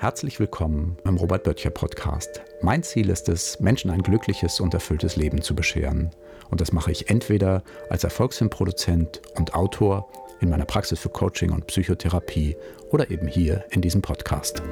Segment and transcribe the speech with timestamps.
[0.00, 2.40] Herzlich willkommen im Robert Böttcher Podcast.
[2.62, 6.10] Mein Ziel ist es, Menschen ein glückliches und erfülltes Leben zu bescheren.
[6.50, 10.08] Und das mache ich entweder als Erfolgsfilmproduzent und Autor
[10.40, 12.56] in meiner Praxis für Coaching und Psychotherapie
[12.92, 14.62] oder eben hier in diesem Podcast.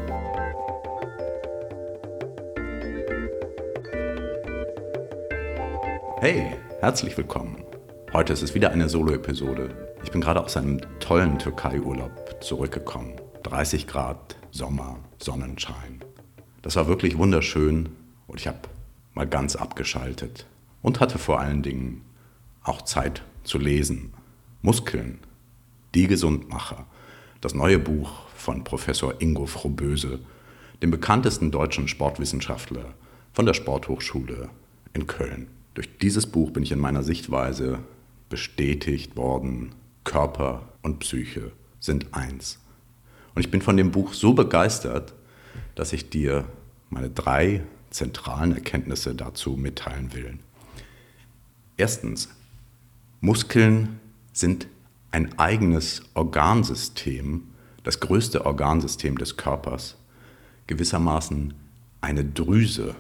[6.21, 7.65] Hey, herzlich willkommen.
[8.13, 9.71] Heute ist es wieder eine Solo-Episode.
[10.05, 13.21] Ich bin gerade aus einem tollen Türkei-Urlaub zurückgekommen.
[13.43, 16.01] 30 Grad, Sommer, Sonnenschein.
[16.63, 17.89] Das war wirklich wunderschön
[18.27, 18.59] und ich habe
[19.15, 20.47] mal ganz abgeschaltet
[20.83, 22.03] und hatte vor allen Dingen
[22.63, 24.13] auch Zeit zu lesen.
[24.63, 25.19] Muskeln,
[25.95, 26.87] die Gesundmacher.
[27.41, 30.19] Das neue Buch von Professor Ingo Frohböse,
[30.83, 32.95] dem bekanntesten deutschen Sportwissenschaftler
[33.33, 34.51] von der Sporthochschule
[34.93, 35.49] in Köln.
[35.75, 37.79] Durch dieses Buch bin ich in meiner Sichtweise
[38.29, 42.59] bestätigt worden, Körper und Psyche sind eins.
[43.37, 45.13] Und ich bin von dem Buch so begeistert,
[45.75, 46.47] dass ich dir
[46.89, 50.39] meine drei zentralen Erkenntnisse dazu mitteilen will.
[51.77, 52.31] Erstens,
[53.21, 54.01] Muskeln
[54.33, 54.69] sind
[55.11, 57.43] ein eigenes Organsystem,
[57.85, 59.97] das größte Organsystem des Körpers,
[60.67, 61.53] gewissermaßen
[62.01, 62.95] eine Drüse.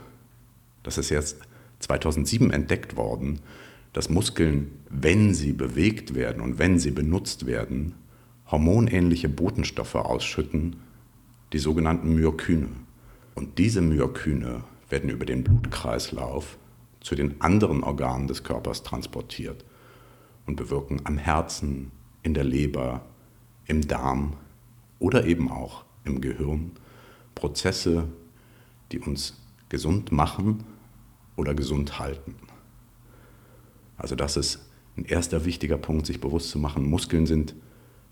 [0.83, 1.39] Das ist jetzt
[1.81, 3.41] 2007 entdeckt worden,
[3.95, 7.95] dass Muskeln, wenn sie bewegt werden und wenn sie benutzt werden,
[8.51, 10.77] hormonähnliche Botenstoffe ausschütten,
[11.53, 12.69] die sogenannten Myokyne.
[13.35, 16.57] Und diese Myokyne werden über den Blutkreislauf
[17.01, 19.65] zu den anderen Organen des Körpers transportiert
[20.47, 21.91] und bewirken am Herzen,
[22.23, 23.05] in der Leber,
[23.67, 24.35] im Darm
[24.99, 26.73] oder eben auch im Gehirn
[27.35, 28.09] Prozesse,
[28.91, 30.65] die uns gesund machen
[31.37, 32.35] oder gesund halten.
[33.97, 34.67] Also das ist
[34.97, 36.89] ein erster wichtiger Punkt, sich bewusst zu machen.
[36.89, 37.55] Muskeln sind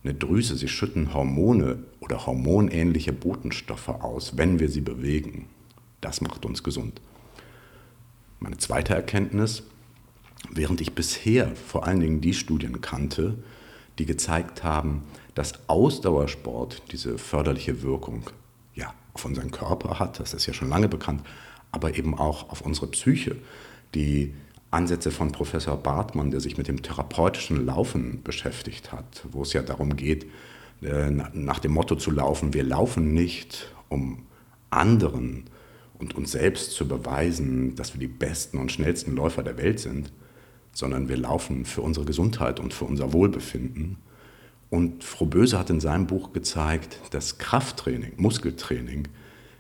[0.05, 5.47] eine Drüse, sie schütten Hormone oder hormonähnliche Botenstoffe aus, wenn wir sie bewegen.
[6.00, 7.00] Das macht uns gesund.
[8.38, 9.62] Meine zweite Erkenntnis,
[10.50, 13.38] während ich bisher vor allen Dingen die Studien kannte,
[13.98, 15.04] die gezeigt haben,
[15.34, 18.31] dass Ausdauersport diese förderliche Wirkung
[18.75, 21.22] ja, auf unseren Körper hat, das ist ja schon lange bekannt,
[21.72, 23.36] aber eben auch auf unsere Psyche,
[23.94, 24.34] die
[24.74, 29.62] Ansätze von Professor Bartmann, der sich mit dem therapeutischen Laufen beschäftigt hat, wo es ja
[29.62, 30.26] darum geht,
[30.82, 34.26] äh, nach dem Motto zu laufen, wir laufen nicht, um
[34.70, 35.44] anderen
[35.98, 40.12] und uns selbst zu beweisen, dass wir die besten und schnellsten Läufer der Welt sind,
[40.72, 43.98] sondern wir laufen für unsere Gesundheit und für unser Wohlbefinden.
[44.70, 49.06] Und Frau Böse hat in seinem Buch gezeigt, dass Krafttraining, Muskeltraining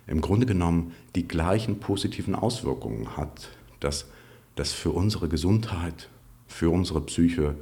[0.08, 3.48] im Grunde genommen die gleichen positiven Auswirkungen hat,
[3.78, 4.06] dass
[4.54, 6.08] das für unsere Gesundheit,
[6.46, 7.56] für unsere Psyche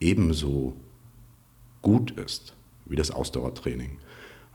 [0.00, 0.76] ebenso
[1.80, 3.98] gut ist wie das Ausdauertraining.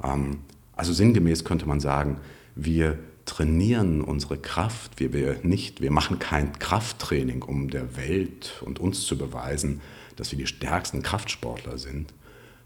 [0.04, 0.40] Ähm,
[0.76, 2.20] also sinngemäß könnte man sagen,
[2.56, 8.80] wir trainieren unsere Kraft, wir, wir, nicht, wir machen kein Krafttraining, um der Welt und
[8.80, 9.82] uns zu beweisen,
[10.16, 12.14] dass wir die stärksten Kraftsportler sind,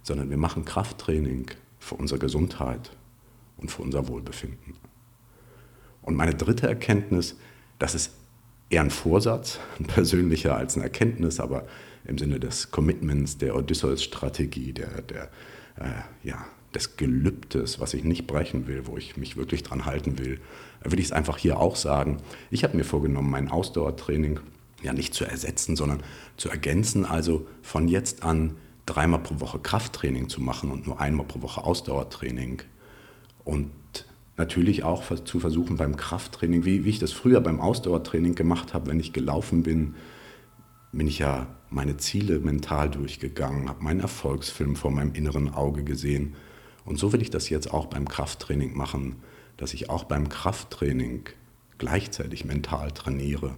[0.03, 1.47] sondern wir machen Krafttraining
[1.79, 2.91] für unsere Gesundheit
[3.57, 4.75] und für unser Wohlbefinden.
[6.01, 7.35] Und meine dritte Erkenntnis,
[7.79, 8.11] dass es
[8.71, 11.65] eher ein Vorsatz, ein persönlicher als eine Erkenntnis, aber
[12.05, 15.23] im Sinne des Commitments, der Odysseus-Strategie, der, der,
[15.77, 20.17] äh, ja, des Gelübdes, was ich nicht brechen will, wo ich mich wirklich dran halten
[20.17, 20.39] will,
[20.83, 22.17] will ich es einfach hier auch sagen.
[22.49, 24.39] Ich habe mir vorgenommen, mein Ausdauertraining
[24.81, 26.01] ja nicht zu ersetzen, sondern
[26.37, 28.55] zu ergänzen, also von jetzt an
[28.85, 32.61] dreimal pro Woche Krafttraining zu machen und nur einmal pro Woche Ausdauertraining.
[33.43, 33.71] Und
[34.41, 38.89] natürlich auch zu versuchen beim Krafttraining, wie, wie ich das früher beim Ausdauertraining gemacht habe,
[38.89, 39.93] wenn ich gelaufen bin,
[40.91, 46.35] bin ich ja meine Ziele mental durchgegangen, habe meinen Erfolgsfilm vor meinem inneren Auge gesehen.
[46.85, 49.17] Und so will ich das jetzt auch beim Krafttraining machen,
[49.57, 51.29] dass ich auch beim Krafttraining
[51.77, 53.55] gleichzeitig mental trainiere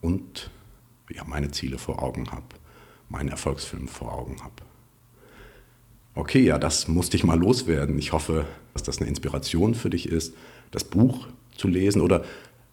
[0.00, 0.50] und
[1.10, 2.56] ja, meine Ziele vor Augen habe,
[3.08, 4.73] meinen Erfolgsfilm vor Augen habe.
[6.16, 7.98] Okay, ja, das musste ich mal loswerden.
[7.98, 10.34] Ich hoffe, dass das eine Inspiration für dich ist,
[10.70, 12.24] das Buch zu lesen oder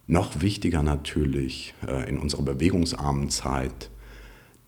[0.07, 3.89] noch wichtiger natürlich äh, in unserer bewegungsarmen Zeit,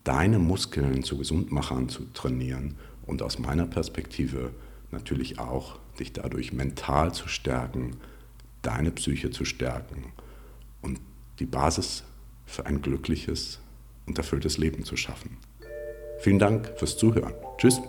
[0.02, 2.76] deine Muskeln zu Gesundmachern zu trainieren
[3.06, 4.50] und aus meiner Perspektive
[4.90, 7.96] natürlich auch dich dadurch mental zu stärken,
[8.62, 10.12] deine Psyche zu stärken
[10.82, 11.00] und
[11.38, 12.04] die Basis
[12.46, 13.60] für ein glückliches
[14.06, 15.36] und erfülltes Leben zu schaffen.
[16.20, 17.34] Vielen Dank fürs Zuhören.
[17.58, 17.80] Tschüss.